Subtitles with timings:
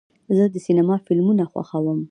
[0.35, 1.99] زه د سینما فلمونه خوښوم.